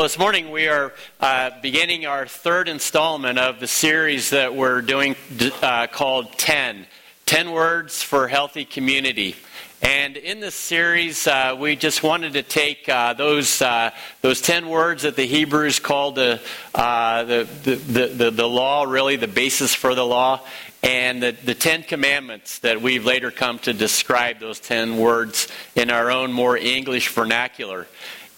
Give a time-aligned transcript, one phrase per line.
[0.00, 4.80] Well, this morning we are uh, beginning our third installment of the series that we're
[4.80, 5.14] doing
[5.60, 6.86] uh, called 10
[7.26, 9.36] 10 Words for Healthy Community.
[9.82, 13.90] And in this series, uh, we just wanted to take uh, those, uh,
[14.22, 16.40] those 10 words that the Hebrews called the,
[16.74, 20.40] uh, the, the, the, the law, really the basis for the law,
[20.82, 25.90] and the, the Ten Commandments that we've later come to describe those ten words in
[25.90, 27.86] our own more English vernacular.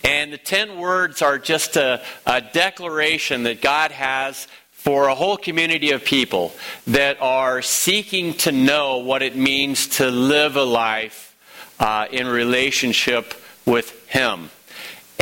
[0.04, 5.36] And the ten words are just a, a declaration that God has for a whole
[5.36, 6.52] community of people
[6.88, 11.36] that are seeking to know what it means to live a life
[11.78, 13.34] uh, in relationship
[13.64, 14.50] with Him.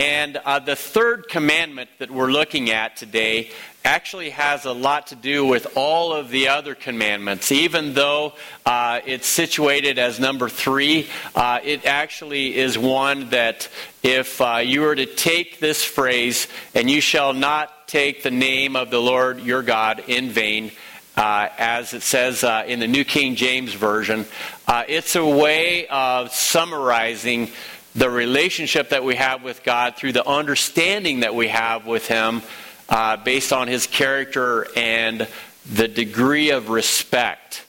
[0.01, 3.51] And uh, the third commandment that we're looking at today
[3.85, 7.53] actually has a lot to do with all of the other commandments.
[7.53, 8.33] Even though
[8.65, 13.69] uh, it's situated as number three, uh, it actually is one that
[14.03, 18.77] if uh, you were to take this phrase, and you shall not take the name
[18.77, 20.73] of the Lord your God in vain,
[21.15, 24.25] uh, as it says uh, in the New King James Version,
[24.67, 27.51] uh, it's a way of summarizing
[27.95, 32.43] the relationship that we have with God through the understanding that we have with Him
[32.89, 35.27] uh, based on His character and
[35.71, 37.65] the degree of respect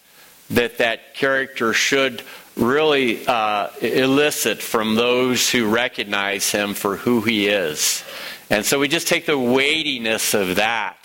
[0.51, 2.23] that that character should
[2.55, 8.03] really uh, elicit from those who recognize Him for who He is.
[8.49, 10.97] And so we just take the weightiness of that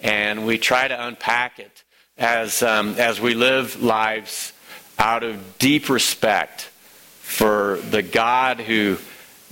[0.00, 1.82] and we try to unpack it
[2.16, 4.52] as, um, as we live lives
[4.98, 6.70] out of deep respect
[7.34, 8.96] for the God who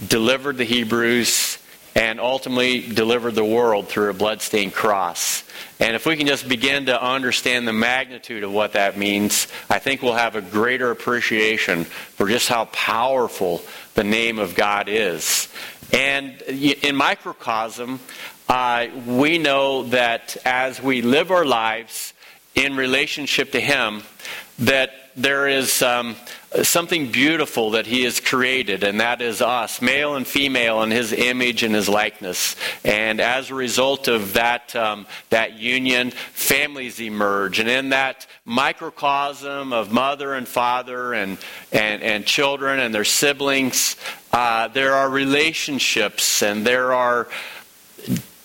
[0.07, 1.59] delivered the Hebrews
[1.97, 5.43] and ultimately delivered the world through a bloodstained cross.
[5.81, 9.81] And if we can just begin to understand the magnitude of what that means, I
[9.81, 13.63] think we'll have a greater appreciation for just how powerful
[13.95, 15.49] the name of God is.
[15.93, 17.99] And in microcosm,
[18.49, 22.15] uh, we know that as we live our lives
[22.55, 24.03] in relationship to Him,
[24.61, 26.17] that there is um,
[26.63, 31.13] something beautiful that he has created, and that is us, male and female, in his
[31.13, 32.57] image and his likeness.
[32.85, 37.59] And as a result of that, um, that union, families emerge.
[37.59, 41.39] And in that microcosm of mother and father and,
[41.73, 43.97] and, and children and their siblings,
[44.33, 47.29] uh, there are relationships and there are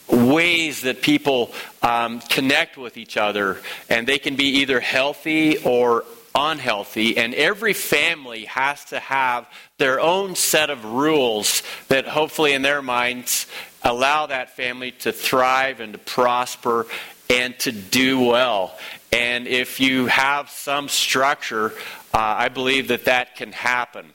[0.09, 1.51] ways that people
[1.81, 3.59] um, connect with each other,
[3.89, 6.05] and they can be either healthy or
[6.35, 12.61] unhealthy, and every family has to have their own set of rules that hopefully, in
[12.61, 13.47] their minds,
[13.83, 16.85] allow that family to thrive and to prosper
[17.29, 18.77] and to do well.
[19.11, 21.73] And if you have some structure,
[22.13, 24.13] uh, I believe that that can happen.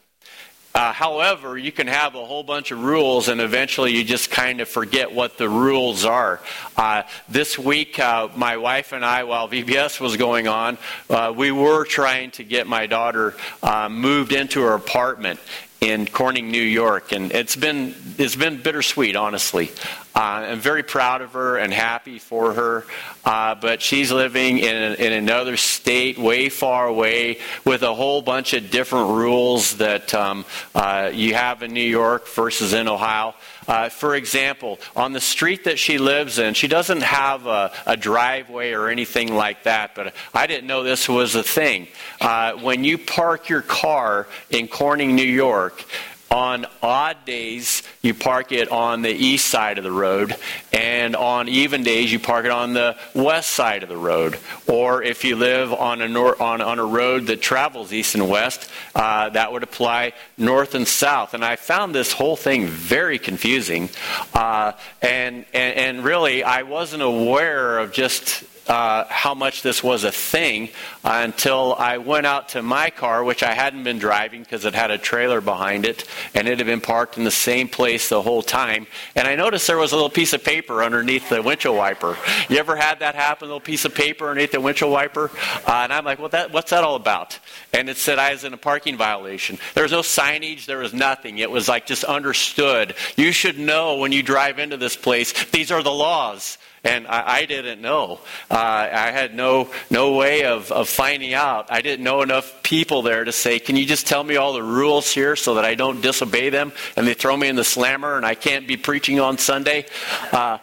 [0.75, 4.61] Uh, however, you can have a whole bunch of rules, and eventually you just kind
[4.61, 6.41] of forget what the rules are.
[6.77, 10.79] Uh, this week, uh, my wife and I, while VBS was going on,
[11.11, 15.39] uh, we were trying to get my daughter uh, moved into her apartment
[15.83, 19.73] in Corning, New York, and it's been it's been bittersweet, honestly.
[20.15, 22.85] Uh, I'm very proud of her and happy for her,
[23.25, 28.53] uh, but she's living in, in another state, way far away, with a whole bunch
[28.53, 33.35] of different rules that um, uh, you have in New York versus in Ohio.
[33.67, 37.97] Uh, for example, on the street that she lives in, she doesn't have a, a,
[37.97, 41.87] driveway or anything like that, but I didn't know this was a thing.
[42.21, 45.85] Uh, when you park your car in Corning, New York,
[46.33, 50.35] on odd days, you park it on the east side of the road,
[50.73, 54.39] and on even days, you park it on the west side of the road.
[54.67, 58.29] Or if you live on a, nor- on, on a road that travels east and
[58.29, 61.35] west, uh, that would apply north and south.
[61.35, 63.91] And I found this whole thing very confusing.
[64.33, 64.73] Uh,
[65.03, 70.13] and, and, and really, I wasn't aware of just uh, how much this was a
[70.13, 70.69] thing
[71.05, 74.91] until I went out to my car, which I hadn't been driving because it had
[74.91, 78.43] a trailer behind it, and it had been parked in the same place the whole
[78.43, 78.87] time.
[79.17, 82.17] And I noticed there was a little piece of paper underneath the windshield wiper.
[82.49, 83.47] You ever had that happen?
[83.47, 85.31] A little piece of paper underneath the windshield wiper?
[85.67, 87.39] Uh, and I'm like, well, that, what's that all about?
[87.73, 89.59] And it said I was in a parking violation.
[89.75, 90.67] There was no signage.
[90.67, 91.39] There was nothing.
[91.39, 92.95] It was like just understood.
[93.17, 97.37] You should know when you drive into this place, these are the laws and I,
[97.39, 98.21] I didn't know.
[98.51, 101.71] Uh, I had no no way of, of finding out.
[101.71, 104.63] I didn't know enough people there to say, "Can you just tell me all the
[104.63, 108.17] rules here so that I don't disobey them?" And they throw me in the slammer,
[108.17, 109.87] and I can't be preaching on Sunday.
[110.33, 110.59] Uh,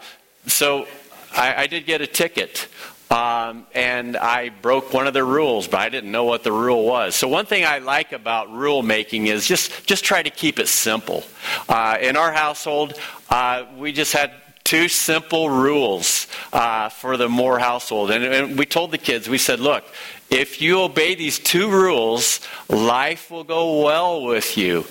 [0.46, 0.88] so
[1.34, 2.68] I, I did get a ticket.
[3.12, 6.86] Um, and I broke one of the rules, but I didn't know what the rule
[6.86, 7.16] was.
[7.16, 10.68] So one thing I like about rule making is just just try to keep it
[10.68, 11.24] simple.
[11.68, 12.94] Uh, in our household,
[13.32, 14.32] uh, we just had
[14.64, 18.12] two simple rules uh, for the Moore household.
[18.12, 19.84] And, and we told the kids, we said, look,
[20.30, 22.40] if you obey these two rules,
[22.70, 24.86] life will go well with you.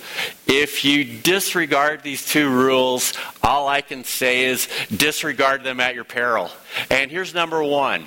[0.47, 6.03] If you disregard these two rules, all I can say is disregard them at your
[6.03, 6.51] peril.
[6.89, 8.05] And here's number one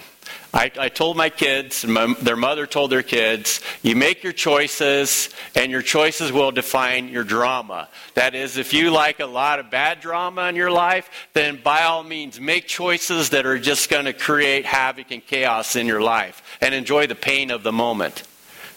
[0.54, 4.34] I, I told my kids, and my, their mother told their kids, you make your
[4.34, 7.88] choices, and your choices will define your drama.
[8.14, 11.84] That is, if you like a lot of bad drama in your life, then by
[11.84, 16.02] all means, make choices that are just going to create havoc and chaos in your
[16.02, 18.22] life, and enjoy the pain of the moment.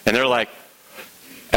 [0.06, 0.48] And they're like,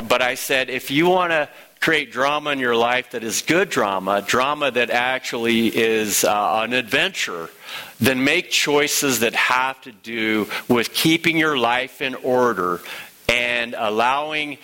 [0.08, 3.70] but I said, if you want to create drama in your life that is good
[3.70, 7.50] drama, drama that actually is uh, an adventure,
[8.00, 12.82] then make choices that have to do with keeping your life in order
[13.30, 14.58] and allowing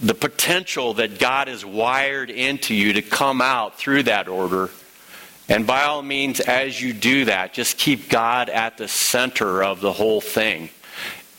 [0.00, 4.70] the potential that God has wired into you to come out through that order.
[5.48, 9.80] And by all means, as you do that, just keep God at the center of
[9.80, 10.70] the whole thing.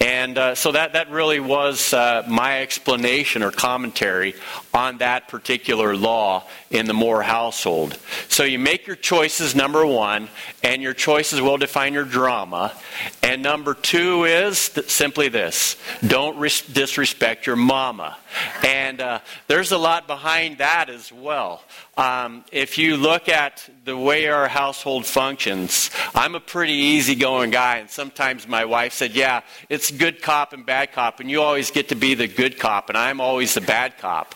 [0.03, 4.35] And uh, so that, that really was uh, my explanation or commentary
[4.73, 7.97] on that particular law in the Moore household.
[8.27, 10.27] So you make your choices, number one,
[10.61, 12.73] and your choices will define your drama.
[13.21, 18.17] And number two is th- simply this don't res- disrespect your mama.
[18.63, 21.63] And uh, there's a lot behind that as well.
[21.97, 27.77] Um, if you look at the way our household functions, I'm a pretty easygoing guy,
[27.77, 31.71] and sometimes my wife said, Yeah, it's good cop and bad cop, and you always
[31.71, 34.35] get to be the good cop, and I'm always the bad cop.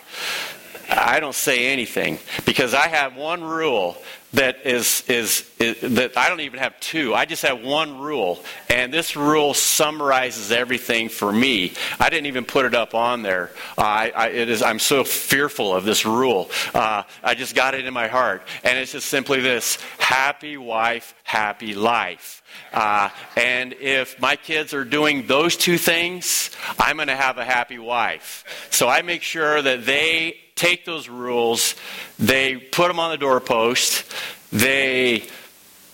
[0.89, 3.97] I don't say anything because I have one rule
[4.33, 7.15] that is, is, is, that I don't even have two.
[7.15, 11.73] I just have one rule, and this rule summarizes everything for me.
[11.99, 13.51] I didn't even put it up on there.
[13.77, 16.49] Uh, I, I, it is, I'm so fearful of this rule.
[16.73, 21.15] Uh, I just got it in my heart, and it's just simply this: happy wife,
[21.23, 22.43] happy life.
[22.73, 27.45] Uh, and if my kids are doing those two things, I'm going to have a
[27.45, 28.67] happy wife.
[28.71, 31.75] So I make sure that they take those rules,
[32.19, 34.11] they put them on the doorpost,
[34.51, 35.23] they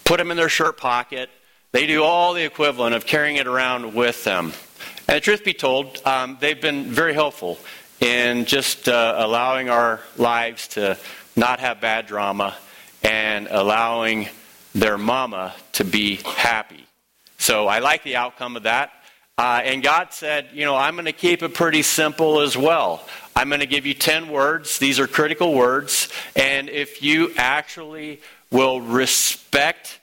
[0.05, 1.29] put them in their shirt pocket,
[1.71, 4.53] they do all the equivalent of carrying it around with them.
[5.07, 7.59] And truth be told, um, they've been very helpful
[7.99, 10.97] in just uh, allowing our lives to
[11.35, 12.55] not have bad drama
[13.03, 14.29] and allowing
[14.73, 16.85] their mama to be happy.
[17.37, 18.91] So I like the outcome of that.
[19.37, 23.03] Uh, and God said, you know, I'm going to keep it pretty simple as well.
[23.35, 24.77] I'm going to give you 10 words.
[24.77, 26.07] These are critical words.
[26.35, 28.21] And if you actually
[28.51, 29.99] will respect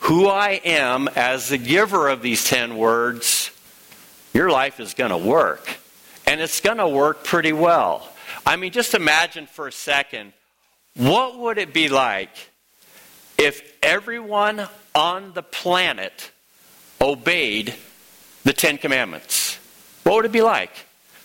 [0.00, 3.50] who I am as the giver of these 10 words,
[4.32, 5.78] your life is going to work.
[6.26, 8.08] And it's going to work pretty well.
[8.44, 10.32] I mean, just imagine for a second
[10.96, 12.30] what would it be like
[13.38, 16.30] if everyone on the planet
[17.00, 17.74] obeyed
[18.44, 19.58] the Ten Commandments?
[20.04, 20.70] What would it be like?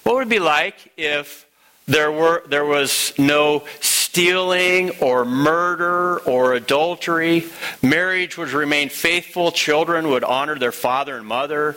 [0.04, 1.46] What would it be like if
[1.88, 7.46] there, were, there was no stealing or murder or adultery?
[7.84, 11.76] Marriage would remain faithful, children would honor their father and mother.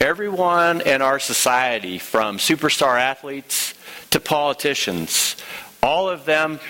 [0.00, 3.74] Everyone in our society, from superstar athletes
[4.10, 5.36] to politicians,
[5.82, 6.60] all of them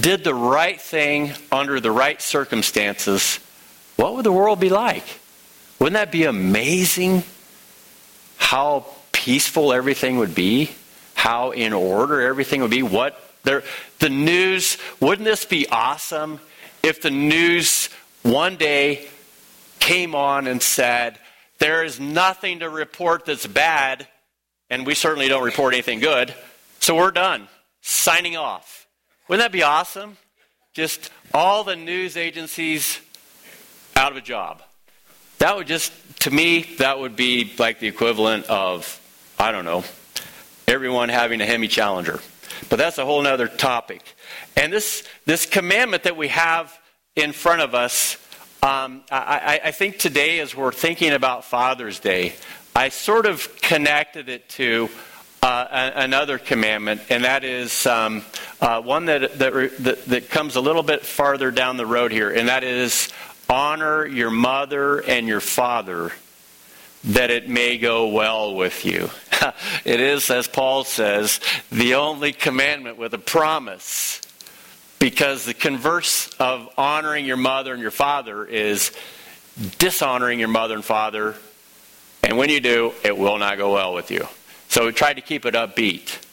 [0.00, 3.38] did the right thing under the right circumstances.
[3.96, 5.04] What would the world be like?
[5.78, 7.24] Wouldn't that be amazing?
[8.42, 10.72] How peaceful everything would be,
[11.14, 13.62] how in order everything would be, what the
[14.10, 16.38] news, wouldn't this be awesome
[16.82, 17.88] if the news
[18.22, 19.08] one day
[19.78, 21.18] came on and said,
[21.60, 24.06] there is nothing to report that's bad,
[24.68, 26.34] and we certainly don't report anything good,
[26.80, 27.48] so we're done.
[27.80, 28.86] Signing off.
[29.28, 30.18] Wouldn't that be awesome?
[30.74, 33.00] Just all the news agencies
[33.96, 34.62] out of a job.
[35.42, 39.00] That would just, to me, that would be like the equivalent of
[39.40, 39.82] I don't know,
[40.68, 42.20] everyone having a Hemi Challenger.
[42.68, 44.04] But that's a whole other topic.
[44.56, 46.72] And this, this commandment that we have
[47.16, 48.18] in front of us,
[48.62, 52.36] um, I, I think today, as we're thinking about Father's Day,
[52.76, 54.90] I sort of connected it to
[55.42, 58.22] uh, another commandment, and that is um,
[58.60, 62.46] uh, one that, that, that comes a little bit farther down the road here, and
[62.46, 63.08] that is
[63.52, 66.10] honor your mother and your father
[67.04, 69.10] that it may go well with you.
[69.84, 71.38] it is, as Paul says,
[71.70, 74.22] the only commandment with a promise.
[74.98, 78.92] Because the converse of honoring your mother and your father is
[79.78, 81.34] dishonoring your mother and father.
[82.22, 84.26] And when you do, it will not go well with you.
[84.68, 86.24] So we try to keep it upbeat.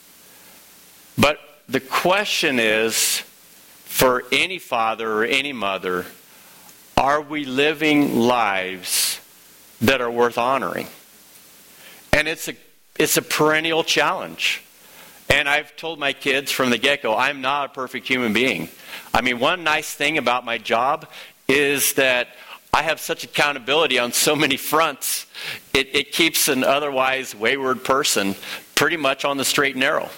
[1.18, 3.24] But the question is
[3.84, 6.06] for any father or any mother
[7.00, 9.22] are we living lives
[9.80, 10.88] that are worth honoring?
[12.12, 12.56] And it's a,
[12.98, 14.62] it's a perennial challenge.
[15.30, 18.68] And I've told my kids from the get go, I'm not a perfect human being.
[19.14, 21.08] I mean, one nice thing about my job
[21.48, 22.28] is that
[22.74, 25.26] I have such accountability on so many fronts.
[25.74, 28.36] It, it keeps an otherwise wayward person
[28.76, 30.10] pretty much on the straight and narrow.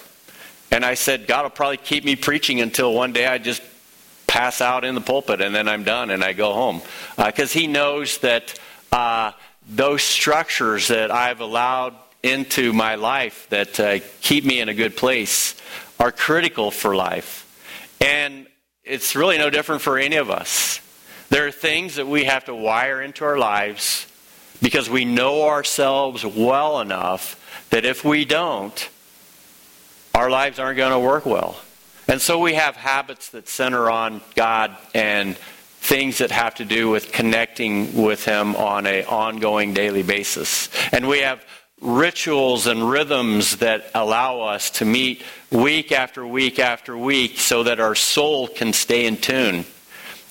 [0.72, 3.62] And I said, God will probably keep me preaching until one day I just
[4.32, 6.80] pass out in the pulpit and then I'm done and I go home.
[7.18, 8.58] Because uh, He knows that
[8.90, 9.32] uh,
[9.68, 14.96] those structures that I've allowed into my life that uh, keep me in a good
[14.96, 15.54] place
[16.00, 17.46] are critical for life.
[18.00, 18.46] And
[18.84, 20.80] it's really no different for any of us.
[21.28, 24.06] There are things that we have to wire into our lives
[24.62, 27.36] because we know ourselves well enough
[27.68, 28.88] that if we don't,
[30.14, 31.60] our lives aren't going to work well.
[32.08, 36.90] And so we have habits that center on God and things that have to do
[36.90, 40.68] with connecting with Him on an ongoing daily basis.
[40.92, 41.44] And we have
[41.80, 47.80] rituals and rhythms that allow us to meet week after week after week so that
[47.80, 49.64] our soul can stay in tune.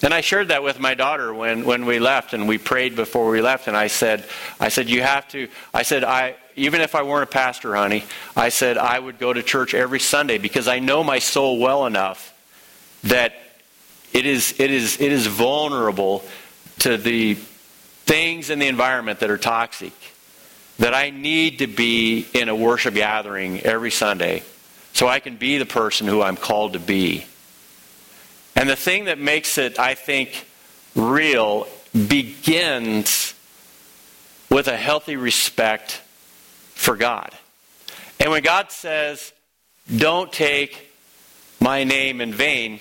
[0.04, 3.30] And I shared that with my daughter when, when we left and we prayed before
[3.30, 4.26] we left and I said
[4.60, 8.04] I said you have to I said I even if I weren't a pastor, honey,
[8.36, 11.86] I said I would go to church every Sunday because I know my soul well
[11.86, 12.34] enough
[13.04, 13.34] that
[14.14, 16.24] it is it is it is vulnerable
[16.80, 17.36] to the
[18.06, 19.94] things in the environment that are toxic.
[20.80, 24.42] That I need to be in a worship gathering every Sunday
[24.94, 27.26] so I can be the person who I'm called to be.
[28.56, 30.46] And the thing that makes it, I think,
[30.96, 33.34] real begins
[34.50, 36.02] with a healthy respect
[36.82, 37.32] for God.
[38.20, 39.32] And when God says,
[39.96, 40.92] don't take
[41.60, 42.80] my name in vain,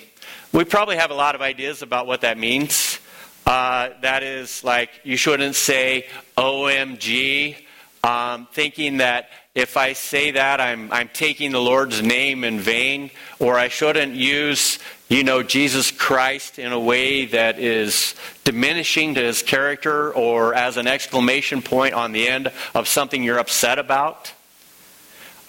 [0.51, 2.99] we probably have a lot of ideas about what that means.
[3.45, 7.57] Uh, that is like, you shouldn't say OMG,
[8.03, 13.11] um, thinking that if I say that, I'm, I'm taking the Lord's name in vain,
[13.39, 14.79] or I shouldn't use,
[15.11, 18.15] you know, Jesus Christ in a way that is
[18.45, 23.37] diminishing to his character or as an exclamation point on the end of something you're
[23.37, 24.31] upset about.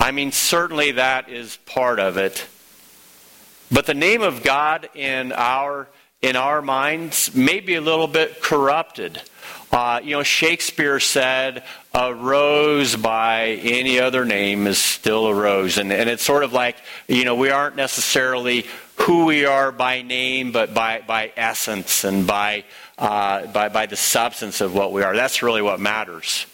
[0.01, 2.45] I mean, certainly that is part of it.
[3.71, 5.87] But the name of God in our
[6.23, 9.21] in our minds may be a little bit corrupted.
[9.73, 11.65] Uh, you know, Shakespeare said,
[11.95, 15.79] a rose by any other name is still a rose.
[15.79, 16.77] And, and it's sort of like,
[17.09, 22.27] you know, we aren't necessarily who we are by name, but by, by essence and
[22.27, 22.65] by,
[22.99, 25.15] uh, by, by the substance of what we are.
[25.15, 26.47] That's really what matters.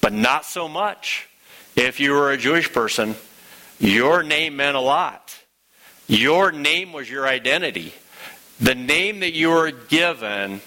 [0.00, 1.28] But not so much.
[1.76, 3.14] If you were a Jewish person,
[3.78, 5.38] your name meant a lot.
[6.06, 7.92] Your name was your identity.
[8.60, 10.60] The name that you were given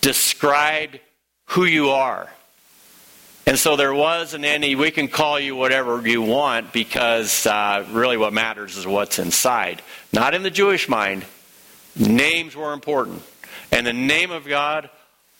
[0.00, 1.00] described
[1.46, 2.28] who you are.
[3.48, 8.18] And so there wasn't any, we can call you whatever you want because uh, really
[8.18, 9.80] what matters is what's inside.
[10.12, 11.24] Not in the Jewish mind.
[11.96, 13.22] Names were important.
[13.72, 14.90] And the name of God,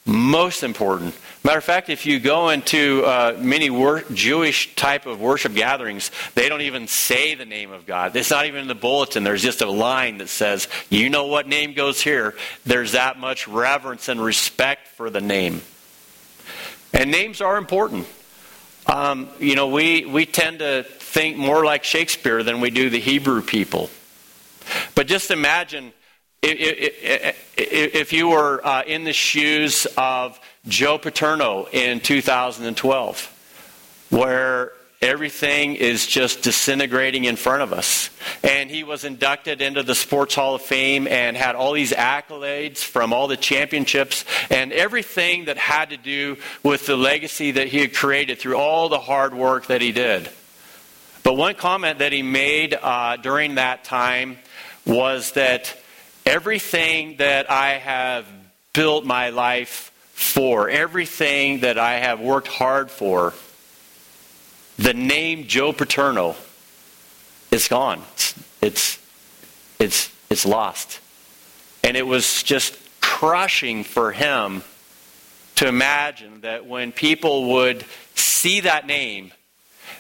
[0.06, 1.14] most important.
[1.44, 6.10] Matter of fact, if you go into uh, many wor- Jewish type of worship gatherings,
[6.34, 8.16] they don't even say the name of God.
[8.16, 9.22] It's not even in the bulletin.
[9.22, 12.34] There's just a line that says, you know what name goes here.
[12.64, 15.60] There's that much reverence and respect for the name.
[16.92, 18.07] And names are important.
[18.87, 23.00] Um, you know, we, we tend to think more like Shakespeare than we do the
[23.00, 23.90] Hebrew people.
[24.95, 25.92] But just imagine
[26.42, 34.73] if, if, if you were uh, in the shoes of Joe Paterno in 2012, where
[35.00, 38.10] Everything is just disintegrating in front of us.
[38.42, 42.78] And he was inducted into the Sports Hall of Fame and had all these accolades
[42.78, 47.78] from all the championships and everything that had to do with the legacy that he
[47.78, 50.28] had created through all the hard work that he did.
[51.22, 54.36] But one comment that he made uh, during that time
[54.84, 55.78] was that
[56.26, 58.26] everything that I have
[58.72, 63.32] built my life for, everything that I have worked hard for,
[64.78, 66.37] the name Joe Paterno
[67.50, 68.02] is gone.
[68.14, 68.99] It's, it's,
[69.78, 71.00] it's it's lost.
[71.82, 74.62] And it was just crushing for him
[75.56, 79.32] to imagine that when people would see that name,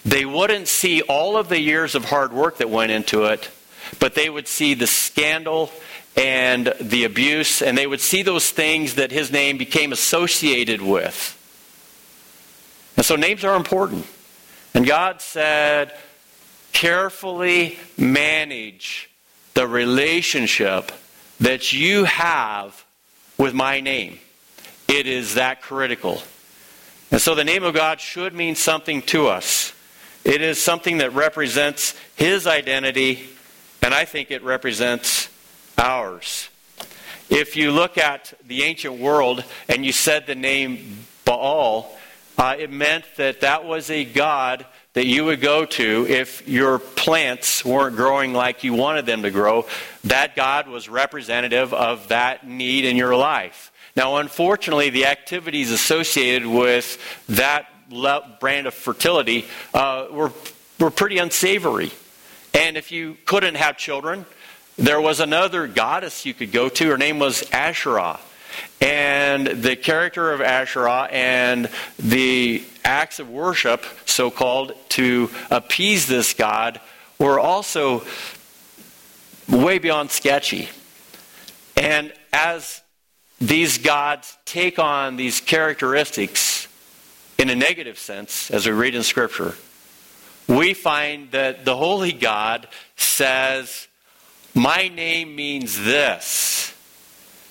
[0.04, 3.50] they wouldn't see all of the years of hard work that went into it,
[3.98, 5.70] but they would see the scandal
[6.16, 11.34] and the abuse, and they would see those things that his name became associated with.
[12.96, 14.06] And so names are important.
[14.74, 15.94] And God said,
[16.72, 19.10] carefully manage
[19.54, 20.92] the relationship
[21.40, 22.84] that you have
[23.36, 24.18] with my name.
[24.86, 26.22] It is that critical.
[27.10, 29.72] And so the name of God should mean something to us.
[30.24, 33.28] It is something that represents His identity,
[33.82, 35.28] and I think it represents
[35.76, 36.48] ours.
[37.30, 41.97] If you look at the ancient world and you said the name Baal,
[42.38, 44.64] uh, it meant that that was a god
[44.94, 49.30] that you would go to if your plants weren't growing like you wanted them to
[49.30, 49.66] grow.
[50.04, 53.70] That God was representative of that need in your life.
[53.94, 57.68] Now, unfortunately, the activities associated with that
[58.40, 60.32] brand of fertility uh, were,
[60.78, 61.90] were pretty unsavory.
[62.54, 64.26] And if you couldn't have children,
[64.76, 66.88] there was another goddess you could go to.
[66.88, 68.20] Her name was Asherah.
[68.80, 76.34] And the character of Asherah and the acts of worship, so called, to appease this
[76.34, 76.80] god
[77.18, 78.04] were also
[79.48, 80.68] way beyond sketchy.
[81.76, 82.82] And as
[83.40, 86.68] these gods take on these characteristics
[87.38, 89.54] in a negative sense, as we read in Scripture,
[90.48, 93.86] we find that the Holy God says,
[94.54, 96.67] My name means this.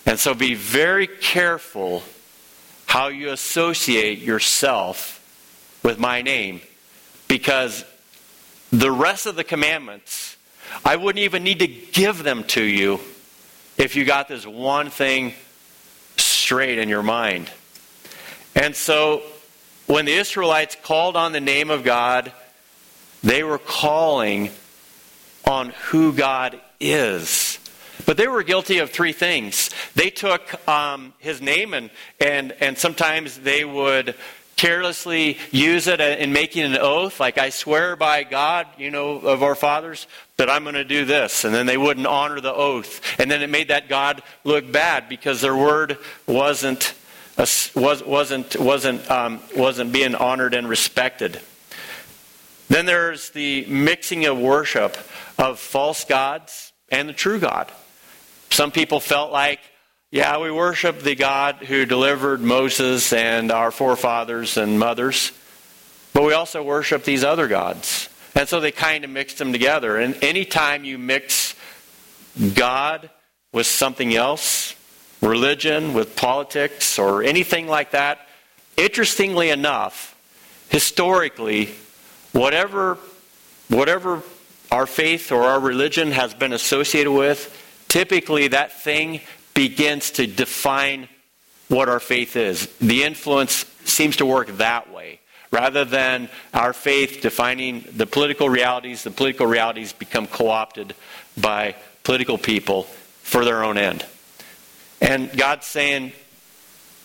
[0.07, 2.01] And so be very careful
[2.85, 5.21] how you associate yourself
[5.83, 6.61] with my name
[7.27, 7.83] because
[8.71, 10.37] the rest of the commandments,
[10.85, 13.01] I wouldn't even need to give them to you
[13.77, 15.33] if you got this one thing
[16.15, 17.51] straight in your mind.
[18.55, 19.23] And so
[19.87, 22.31] when the Israelites called on the name of God,
[23.23, 24.51] they were calling
[25.45, 27.56] on who God is.
[28.07, 29.69] But they were guilty of three things.
[29.93, 34.15] They took um, his name, and, and, and sometimes they would
[34.55, 39.43] carelessly use it in making an oath, like I swear by God, you know, of
[39.43, 41.43] our fathers, that I'm going to do this.
[41.43, 43.01] And then they wouldn't honor the oath.
[43.19, 46.93] And then it made that God look bad because their word wasn't,
[47.37, 51.41] was, wasn't, wasn't, um, wasn't being honored and respected.
[52.69, 54.95] Then there's the mixing of worship
[55.38, 57.69] of false gods and the true God.
[58.49, 59.60] Some people felt like,
[60.12, 65.31] yeah, we worship the God who delivered Moses and our forefathers and mothers,
[66.13, 68.10] but we also worship these other gods.
[68.36, 69.97] And so they kind of mixed them together.
[69.97, 71.55] And anytime you mix
[72.53, 73.10] God
[73.51, 74.75] with something else,
[75.21, 78.19] religion with politics or anything like that,
[78.77, 80.15] interestingly enough,
[80.69, 81.75] historically,
[82.31, 82.97] whatever
[83.69, 84.21] whatever
[84.71, 87.53] our faith or our religion has been associated with,
[87.88, 89.21] typically that thing
[89.54, 91.08] begins to define
[91.67, 92.67] what our faith is.
[92.80, 95.19] The influence seems to work that way.
[95.52, 100.93] Rather than our faith defining the political realities, the political realities become co opted
[101.38, 102.84] by political people
[103.23, 104.06] for their own end.
[105.02, 106.12] And God's saying,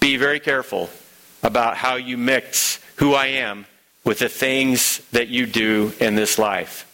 [0.00, 0.90] be very careful
[1.42, 3.66] about how you mix who I am
[4.04, 6.88] with the things that you do in this life.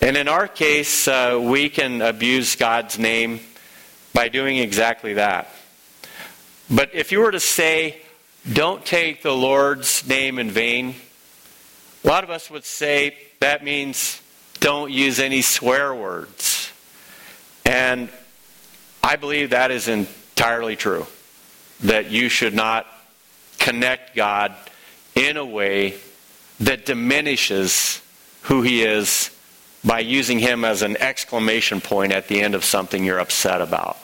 [0.00, 3.40] And in our case, uh, we can abuse God's name
[4.14, 5.50] by doing exactly that.
[6.70, 8.00] But if you were to say,
[8.50, 10.94] don't take the Lord's name in vain,
[12.02, 14.22] a lot of us would say that means
[14.58, 16.72] don't use any swear words.
[17.66, 18.08] And
[19.02, 21.06] I believe that is entirely true.
[21.80, 22.86] That you should not
[23.58, 24.54] connect God
[25.14, 25.96] in a way
[26.60, 28.00] that diminishes
[28.42, 29.30] who He is
[29.84, 33.96] by using him as an exclamation point at the end of something you're upset about.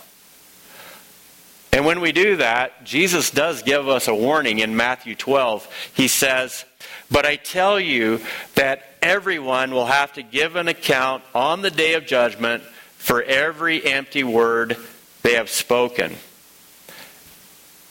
[1.73, 5.91] And when we do that, Jesus does give us a warning in Matthew 12.
[5.95, 6.65] He says,
[7.11, 8.21] But I tell you
[8.55, 12.63] that everyone will have to give an account on the day of judgment
[12.97, 14.79] for every empty word
[15.23, 16.15] they have spoken.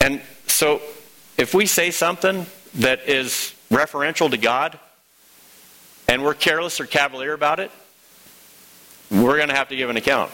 [0.02, 0.82] And so,
[1.38, 4.80] if we say something that is referential to God,
[6.08, 7.72] and we're careless or cavalier about it,
[9.12, 10.32] we're going to have to give an account.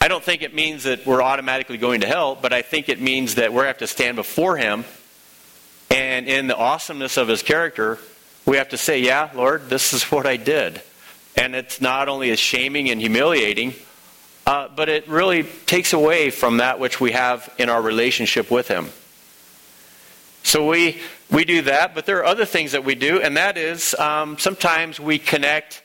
[0.00, 3.00] I don't think it means that we're automatically going to hell, but I think it
[3.00, 4.84] means that we have to stand before Him,
[5.90, 7.98] and in the awesomeness of His character,
[8.46, 10.80] we have to say, Yeah, Lord, this is what I did.
[11.36, 13.74] And it's not only as shaming and humiliating,
[14.46, 18.68] uh, but it really takes away from that which we have in our relationship with
[18.68, 18.88] Him.
[20.48, 20.98] So we
[21.30, 24.38] we do that, but there are other things that we do, and that is um,
[24.38, 25.82] sometimes we connect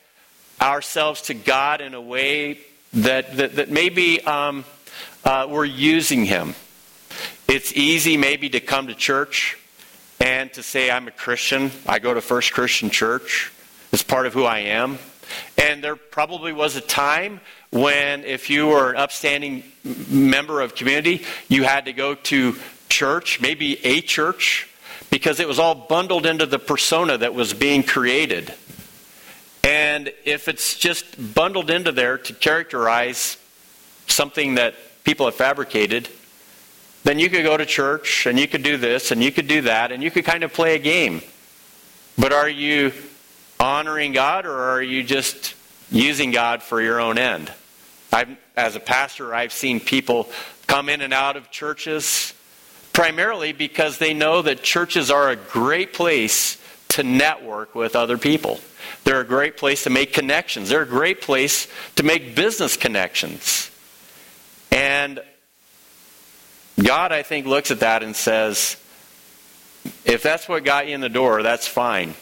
[0.58, 2.60] ourselves to God in a way
[2.94, 4.64] that, that, that maybe um,
[5.22, 6.54] uh, we're using Him.
[7.46, 9.58] It's easy maybe to come to church
[10.18, 11.70] and to say, I'm a Christian.
[11.86, 13.52] I go to First Christian Church.
[13.92, 14.98] It's part of who I am.
[15.58, 19.62] And there probably was a time when, if you were an upstanding
[20.08, 22.56] member of community, you had to go to
[22.94, 24.68] church, maybe a church,
[25.10, 28.54] because it was all bundled into the persona that was being created.
[29.64, 33.36] And if it's just bundled into there to characterize
[34.06, 36.08] something that people have fabricated,
[37.02, 39.62] then you could go to church and you could do this and you could do
[39.62, 41.20] that and you could kind of play a game.
[42.16, 42.92] But are you
[43.58, 45.54] honoring God or are you just
[45.90, 47.52] using God for your own end?
[48.12, 50.28] I've, as a pastor, I've seen people
[50.68, 52.34] come in and out of churches
[52.94, 56.56] primarily because they know that churches are a great place
[56.88, 58.60] to network with other people.
[59.02, 60.70] They're a great place to make connections.
[60.70, 63.70] They're a great place to make business connections.
[64.70, 65.20] And
[66.82, 68.76] God, I think, looks at that and says,
[70.04, 72.14] if that's what got you in the door, that's fine.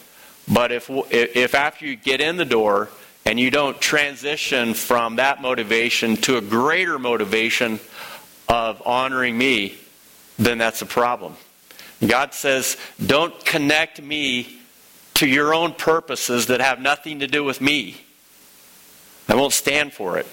[0.53, 2.89] But if, if after you get in the door
[3.25, 7.79] and you don't transition from that motivation to a greater motivation
[8.49, 9.79] of honoring me,
[10.39, 11.37] then that's a problem.
[12.07, 14.59] God says, don't connect me
[15.15, 18.01] to your own purposes that have nothing to do with me.
[19.29, 20.27] I won't stand for it.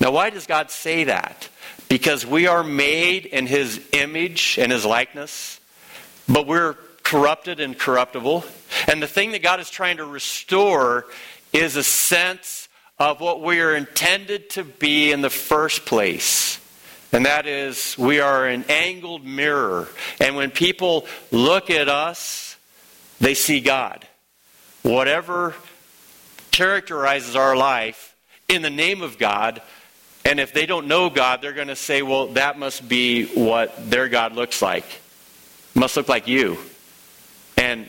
[0.00, 1.48] Now, why does God say that?
[1.88, 5.60] Because we are made in His image and His likeness,
[6.28, 8.44] but we're corrupted and corruptible.
[8.88, 11.06] And the thing that God is trying to restore
[11.52, 12.68] is a sense
[12.98, 16.58] of what we are intended to be in the first place.
[17.12, 19.88] And that is, we are an angled mirror.
[20.20, 22.56] And when people look at us,
[23.20, 24.06] they see God.
[24.82, 25.54] Whatever
[26.50, 28.14] characterizes our life
[28.48, 29.62] in the name of God,
[30.24, 33.90] and if they don't know God, they're going to say, well, that must be what
[33.90, 34.84] their God looks like.
[35.74, 36.58] must look like you.
[37.56, 37.86] And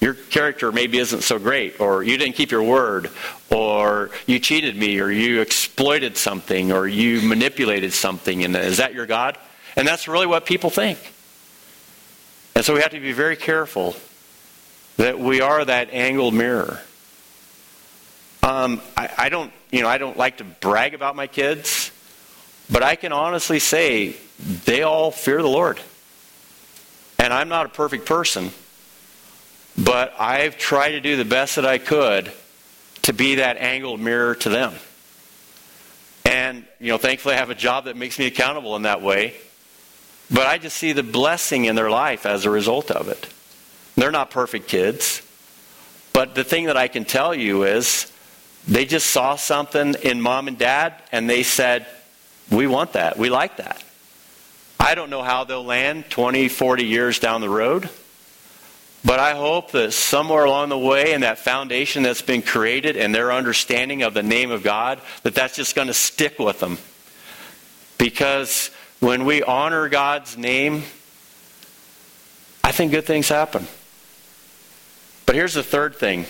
[0.00, 3.10] your character maybe isn't so great, or you didn't keep your word,
[3.50, 8.94] or you cheated me, or you exploited something, or you manipulated something, and is that
[8.94, 9.38] your God?
[9.74, 10.98] And that's really what people think.
[12.54, 13.96] And so we have to be very careful
[14.96, 16.80] that we are that angled mirror.
[18.42, 21.90] Um, I, I don't, you know, I don't like to brag about my kids,
[22.70, 25.80] but I can honestly say they all fear the Lord.
[27.18, 28.52] And I'm not a perfect person.
[29.78, 32.32] But I've tried to do the best that I could
[33.02, 34.74] to be that angled mirror to them.
[36.24, 39.34] And, you know, thankfully I have a job that makes me accountable in that way.
[40.30, 43.28] But I just see the blessing in their life as a result of it.
[43.94, 45.22] They're not perfect kids.
[46.12, 48.10] But the thing that I can tell you is
[48.66, 51.86] they just saw something in mom and dad and they said,
[52.50, 53.18] We want that.
[53.18, 53.84] We like that.
[54.80, 57.88] I don't know how they'll land 20, 40 years down the road.
[59.06, 63.14] But I hope that somewhere along the way in that foundation that's been created and
[63.14, 66.78] their understanding of the name of God, that that's just going to stick with them.
[67.98, 70.82] Because when we honor God's name,
[72.64, 73.68] I think good things happen.
[75.24, 76.26] But here's the third thing,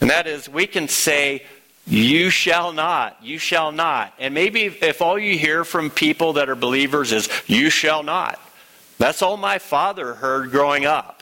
[0.00, 1.44] and that is we can say,
[1.86, 4.14] You shall not, you shall not.
[4.18, 8.40] And maybe if all you hear from people that are believers is, You shall not.
[8.96, 11.19] That's all my father heard growing up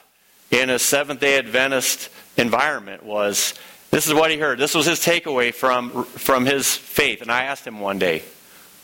[0.51, 3.55] in a Seventh day Adventist environment was
[3.91, 4.59] this is what he heard.
[4.59, 7.23] This was his takeaway from, from his faith.
[7.23, 8.23] And I asked him one day,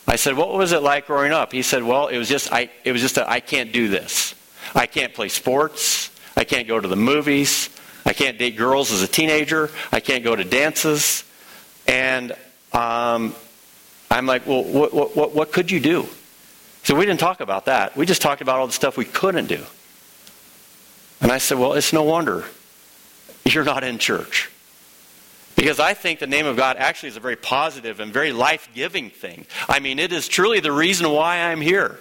[0.07, 1.51] I said, What was it like growing up?
[1.51, 4.35] He said, Well, it was just, I, it was just a, I can't do this.
[4.73, 6.09] I can't play sports.
[6.35, 7.69] I can't go to the movies.
[8.05, 9.69] I can't date girls as a teenager.
[9.91, 11.23] I can't go to dances.
[11.87, 12.31] And
[12.73, 13.35] um,
[14.09, 16.07] I'm like, Well, what, what, what could you do?
[16.83, 17.95] So we didn't talk about that.
[17.95, 19.63] We just talked about all the stuff we couldn't do.
[21.21, 22.45] And I said, Well, it's no wonder
[23.45, 24.49] you're not in church.
[25.55, 28.69] Because I think the name of God actually is a very positive and very life
[28.73, 29.45] giving thing.
[29.69, 31.97] I mean, it is truly the reason why I'm here.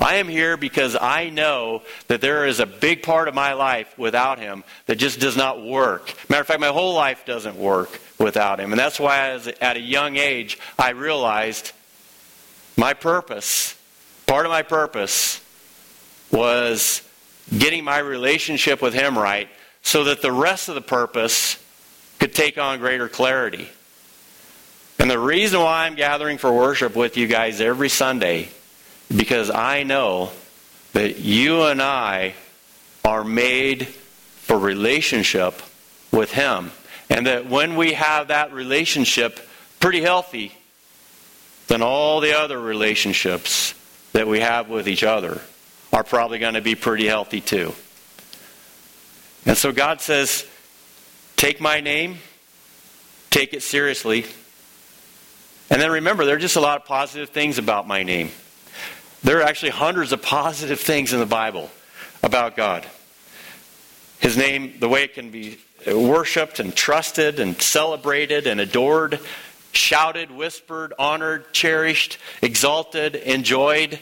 [0.00, 3.98] I am here because I know that there is a big part of my life
[3.98, 6.14] without Him that just does not work.
[6.30, 8.72] Matter of fact, my whole life doesn't work without Him.
[8.72, 11.72] And that's why, at a young age, I realized
[12.78, 13.78] my purpose,
[14.26, 15.42] part of my purpose,
[16.32, 17.02] was
[17.56, 19.48] getting my relationship with Him right
[19.82, 21.62] so that the rest of the purpose
[22.18, 23.68] could take on greater clarity.
[24.98, 28.48] And the reason why I'm gathering for worship with you guys every Sunday
[29.14, 30.30] because I know
[30.92, 32.34] that you and I
[33.04, 35.62] are made for relationship
[36.12, 36.70] with Him.
[37.08, 39.40] And that when we have that relationship
[39.80, 40.52] pretty healthy,
[41.66, 43.74] then all the other relationships
[44.12, 45.40] that we have with each other
[45.92, 47.74] are probably going to be pretty healthy too.
[49.46, 50.46] And so God says,
[51.36, 52.18] take my name,
[53.30, 54.26] take it seriously,
[55.70, 58.30] And then remember, there are just a lot of positive things about my name.
[59.22, 61.70] There are actually hundreds of positive things in the Bible
[62.24, 62.84] about God.
[64.18, 69.20] His name, the way it can be worshiped and trusted and celebrated and adored,
[69.72, 74.00] shouted, whispered, honored, cherished, exalted, enjoyed.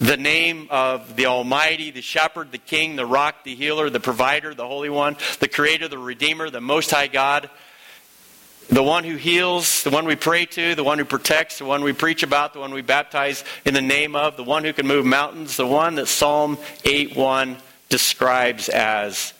[0.00, 4.54] The name of the Almighty, the Shepherd, the King, the Rock, the Healer, the Provider,
[4.54, 7.50] the Holy One, the Creator, the Redeemer, the Most High God
[8.70, 11.82] the one who heals, the one we pray to, the one who protects, the one
[11.82, 14.86] we preach about, the one we baptize in the name of, the one who can
[14.86, 17.56] move mountains, the one that Psalm 8:1
[17.88, 19.32] describes as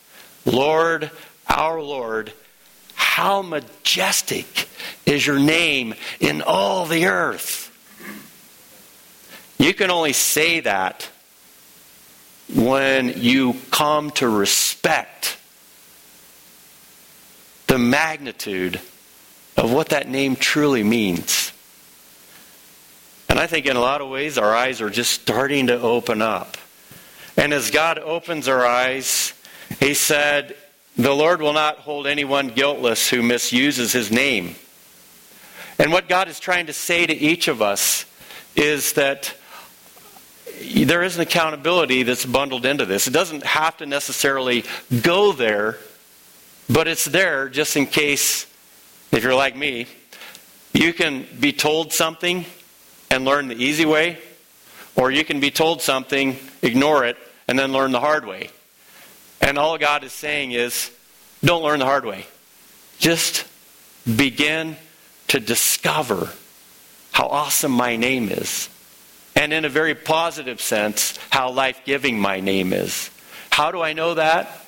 [0.44, 1.10] Lord,
[1.48, 2.32] our Lord,
[2.94, 4.68] how majestic
[5.06, 7.69] is your name in all the earth.
[9.60, 11.10] You can only say that
[12.54, 15.36] when you come to respect
[17.66, 18.80] the magnitude
[19.58, 21.52] of what that name truly means.
[23.28, 26.22] And I think in a lot of ways our eyes are just starting to open
[26.22, 26.56] up.
[27.36, 29.34] And as God opens our eyes,
[29.78, 30.56] He said,
[30.96, 34.54] The Lord will not hold anyone guiltless who misuses His name.
[35.78, 38.06] And what God is trying to say to each of us
[38.56, 39.34] is that
[40.60, 43.06] there is an accountability that's bundled into this.
[43.06, 44.64] It doesn't have to necessarily
[45.02, 45.78] go there,
[46.68, 48.46] but it's there just in case
[49.12, 49.86] if you're like me,
[50.72, 52.44] you can be told something
[53.10, 54.18] and learn the easy way,
[54.94, 57.16] or you can be told something, ignore it,
[57.48, 58.50] and then learn the hard way.
[59.40, 60.90] And all God is saying is,
[61.42, 62.26] don't learn the hard way.
[62.98, 63.46] Just
[64.16, 64.76] begin
[65.28, 66.30] to discover
[67.12, 68.68] how awesome my name is.
[69.40, 73.08] And in a very positive sense, how life giving my name is.
[73.48, 74.66] How do I know that?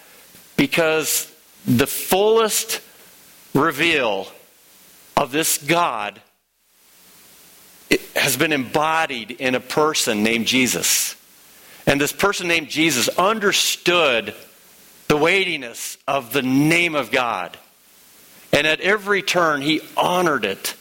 [0.57, 1.31] Because
[1.67, 2.81] the fullest
[3.53, 4.29] reveal
[5.15, 6.23] of this God
[8.17, 11.17] has been embodied in a person named Jesus.
[11.87, 14.35] And this person named Jesus understood
[15.09, 17.59] the weightiness of the name of God.
[18.55, 20.77] And at every turn, he honored it.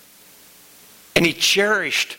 [1.14, 2.18] And he cherished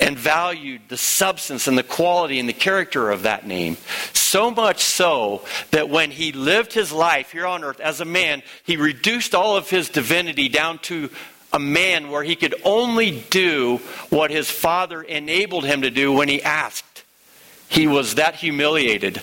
[0.00, 3.76] and valued the substance and the quality and the character of that name.
[4.12, 8.42] So much so that when he lived his life here on earth as a man,
[8.64, 11.10] he reduced all of his divinity down to
[11.52, 16.28] a man where he could only do what his father enabled him to do when
[16.28, 17.04] he asked.
[17.68, 19.20] He was that humiliated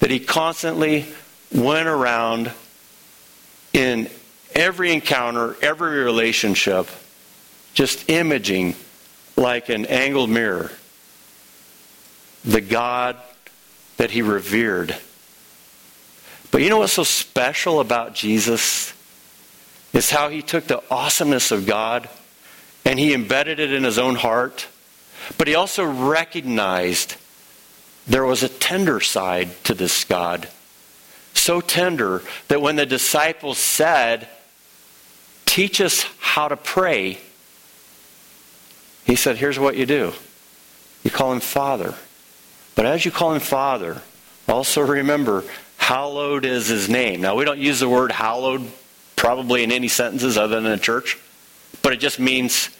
[0.00, 1.06] that he constantly
[1.52, 2.50] went around
[3.72, 4.10] in
[4.54, 6.88] every encounter, every relationship,
[7.74, 8.74] just imaging
[9.36, 10.70] like an angled mirror
[12.44, 13.16] the God
[13.96, 14.94] that he revered.
[16.50, 18.92] But you know what's so special about Jesus?
[19.92, 22.08] Is how he took the awesomeness of God
[22.84, 24.66] and he embedded it in his own heart.
[25.38, 27.16] But he also recognized
[28.06, 30.48] there was a tender side to this God.
[31.32, 34.28] So tender that when the disciples said,
[35.46, 37.18] Teach us how to pray,
[39.04, 40.12] he said, Here's what you do
[41.02, 41.94] you call him Father.
[42.74, 44.02] But as you call him Father,
[44.48, 45.44] also remember,
[45.76, 47.20] hallowed is his name.
[47.20, 48.70] Now, we don't use the word hallowed
[49.16, 51.18] probably in any sentences other than a church,
[51.82, 52.70] but it just means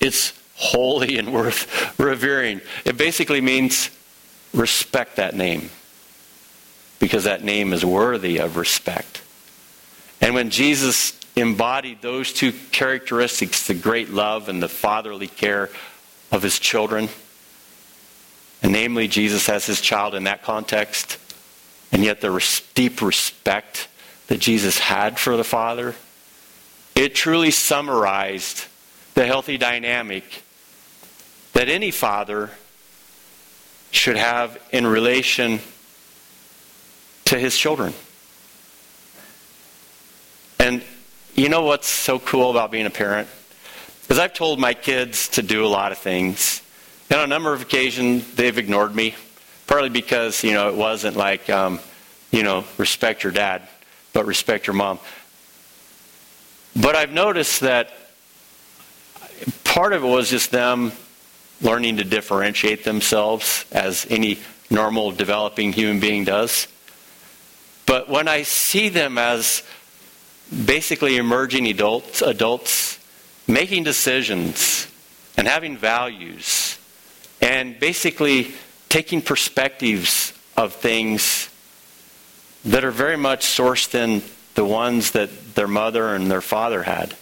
[0.00, 2.60] it's holy and worth revering.
[2.84, 3.90] It basically means
[4.54, 5.70] respect that name
[6.98, 9.22] because that name is worthy of respect.
[10.20, 15.68] And when Jesus embodied those two characteristics, the great love and the fatherly care
[16.32, 17.08] of his children,
[18.62, 21.18] and namely Jesus as his child in that context,
[21.92, 23.88] and yet the deep respect
[24.28, 25.94] that Jesus had for the Father,
[26.94, 28.64] it truly summarized
[29.14, 30.42] the healthy dynamic
[31.52, 32.50] that any father
[33.90, 35.60] should have in relation
[37.24, 37.94] to his children.
[40.58, 40.82] And
[41.36, 43.28] you know what's so cool about being a parent?
[44.02, 46.62] Because I've told my kids to do a lot of things.
[47.10, 49.14] And on a number of occasions, they've ignored me,
[49.66, 51.80] partly because, you know, it wasn't like, um,
[52.30, 53.62] you know, respect your dad
[54.16, 54.98] but respect your mom.
[56.74, 57.92] But I've noticed that
[59.62, 60.92] part of it was just them
[61.60, 64.38] learning to differentiate themselves as any
[64.70, 66.66] normal developing human being does.
[67.84, 69.62] But when I see them as
[70.64, 72.98] basically emerging adults, adults
[73.46, 74.86] making decisions
[75.36, 76.78] and having values
[77.40, 78.52] and basically
[78.88, 81.50] taking perspectives of things
[82.64, 84.22] that are very much sourced in
[84.54, 87.14] the ones that their mother and their father had.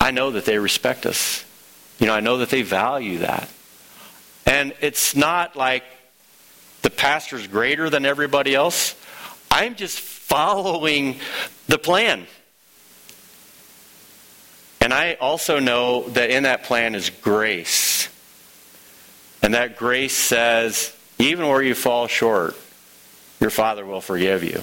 [0.00, 1.44] I know that they respect us.
[1.98, 3.48] You know, I know that they value that.
[4.46, 5.82] And it's not like
[6.82, 8.94] the pastor's greater than everybody else.
[9.50, 11.16] I'm just following
[11.68, 12.26] the plan.
[14.80, 18.08] And I also know that in that plan is grace.
[19.42, 22.56] And that grace says, even where you fall short,
[23.40, 24.62] your Father will forgive you.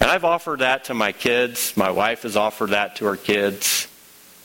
[0.00, 1.76] And I've offered that to my kids.
[1.76, 3.86] My wife has offered that to her kids.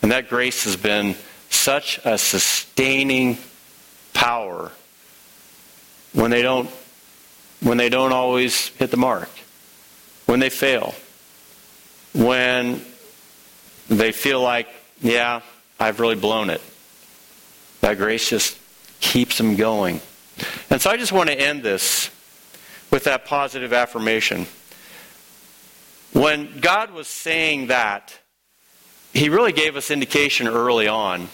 [0.01, 1.15] And that grace has been
[1.49, 3.37] such a sustaining
[4.13, 4.71] power
[6.11, 6.69] when they don't
[7.61, 9.29] when they don't always hit the mark,
[10.25, 10.95] when they fail,
[12.13, 12.81] when
[13.89, 14.67] they feel like,
[15.01, 15.41] yeah,
[15.79, 16.61] I've really blown it.
[17.81, 18.57] That grace just
[18.99, 20.01] keeps them going.
[20.69, 22.09] And so I just want to end this
[22.91, 24.47] with that positive affirmation.
[26.13, 28.17] When God was saying that,
[29.13, 31.29] He really gave us indication early on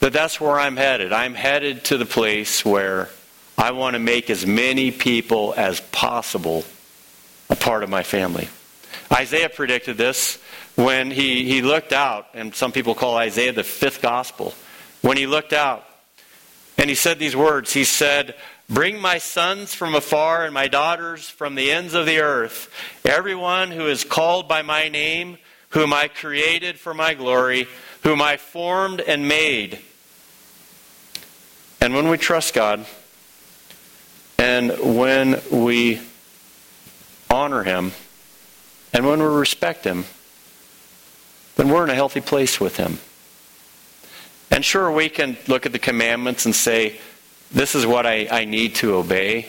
[0.00, 1.12] that that's where I'm headed.
[1.12, 3.08] I'm headed to the place where
[3.56, 6.64] I want to make as many people as possible
[7.54, 8.48] a part of my family.
[9.12, 10.42] Isaiah predicted this
[10.74, 14.54] when he, he looked out, and some people call Isaiah the fifth gospel.
[15.02, 15.86] When he looked out
[16.76, 18.34] and he said these words, he said,
[18.68, 22.70] Bring my sons from afar and my daughters from the ends of the earth,
[23.04, 25.38] everyone who is called by my name,
[25.68, 27.68] whom I created for my glory,
[28.02, 29.78] whom I formed and made.
[31.80, 32.84] And when we trust God,
[34.38, 36.00] and when we
[37.34, 37.92] honor Him,
[38.92, 40.04] and when we respect Him,
[41.56, 42.98] then we're in a healthy place with Him.
[44.50, 47.00] And sure, we can look at the commandments and say,
[47.50, 49.48] this is what I, I need to obey.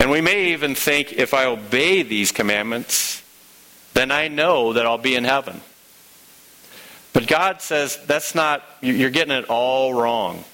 [0.00, 3.22] And we may even think if I obey these commandments,
[3.94, 5.60] then I know that I'll be in heaven.
[7.12, 10.44] But God says that's not, you're getting it all wrong.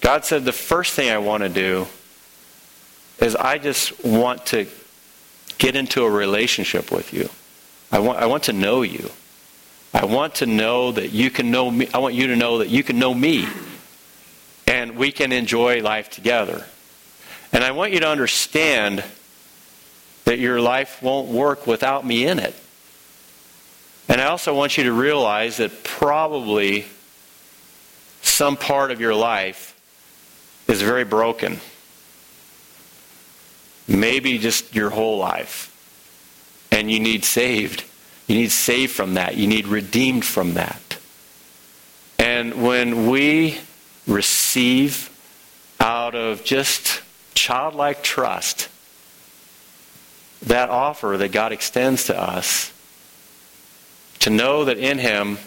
[0.00, 1.86] God said, the first thing I want to do
[3.20, 4.66] is I just want to
[5.58, 7.28] get into a relationship with you.
[7.92, 9.10] I want, I want to know you.
[9.92, 11.88] I want to know that you can know me.
[11.92, 13.46] I want you to know that you can know me.
[14.66, 16.64] And we can enjoy life together.
[17.52, 19.04] And I want you to understand
[20.24, 22.54] that your life won't work without me in it.
[24.08, 26.86] And I also want you to realize that probably
[28.22, 29.76] some part of your life
[30.68, 31.60] is very broken.
[33.90, 35.66] Maybe just your whole life.
[36.72, 37.84] And you need saved.
[38.26, 39.36] You need saved from that.
[39.36, 40.96] You need redeemed from that.
[42.18, 43.58] And when we
[44.06, 45.10] receive
[45.80, 47.02] out of just
[47.34, 48.68] childlike trust
[50.42, 52.72] that offer that God extends to us,
[54.20, 55.38] to know that in Him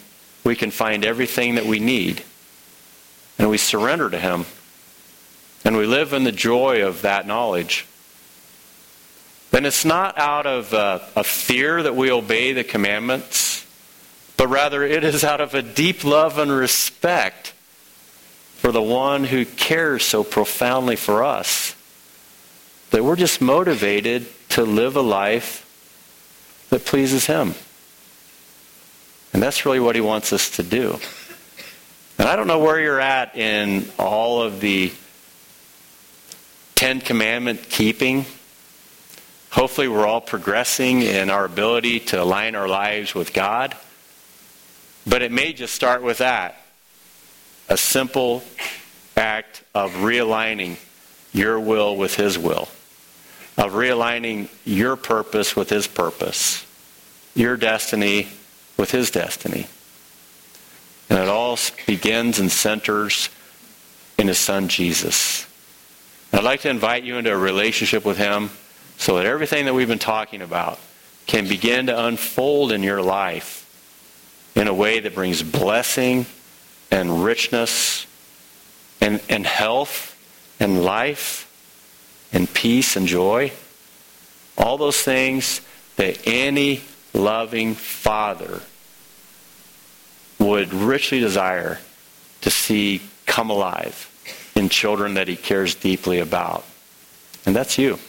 [0.44, 2.24] we can find everything that we need,
[3.40, 4.46] and we surrender to Him
[5.66, 7.86] and we live in the joy of that knowledge,
[9.54, 13.64] then it's not out of uh, a fear that we obey the commandments,
[14.36, 17.54] but rather it is out of a deep love and respect
[18.56, 21.76] for the one who cares so profoundly for us
[22.90, 27.54] that we're just motivated to live a life that pleases Him.
[29.34, 30.98] And that's really what He wants us to do.
[32.18, 34.92] And I don't know where you're at in all of the
[36.74, 38.26] Ten Commandment keeping.
[39.54, 43.78] Hopefully, we're all progressing in our ability to align our lives with God.
[45.06, 46.58] But it may just start with that
[47.70, 48.44] a simple
[49.16, 50.78] act of realigning
[51.34, 52.68] your will with His will,
[53.56, 56.66] of realigning your purpose with His purpose,
[57.36, 58.30] your destiny
[58.76, 59.68] with His destiny.
[61.12, 63.30] And it all begins and centers
[64.18, 65.46] in His Son Jesus.
[66.34, 68.50] I'd like to invite you into a relationship with Him
[68.98, 70.80] so that everything that we've been talking about
[71.26, 73.60] can begin to unfold in your life
[74.56, 76.26] in a way that brings blessing
[76.92, 78.06] and richness
[79.02, 80.16] and, and health
[80.60, 81.50] and life
[82.32, 83.52] and peace and joy.
[84.58, 85.62] All those things
[85.96, 86.82] that any
[87.14, 88.62] loving father
[90.40, 91.80] would richly desire
[92.42, 94.10] to see come alive
[94.56, 96.66] in children that he cares deeply about.
[97.46, 98.00] And that's you.